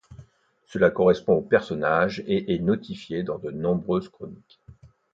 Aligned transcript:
Cela 0.65 0.89
correspond 0.89 1.33
au 1.35 1.41
personnage 1.41 2.23
et 2.25 2.55
est 2.55 2.57
notifié 2.57 3.21
dans 3.21 3.37
de 3.37 3.51
nombreuses 3.51 4.09
chroniques. 4.09 4.59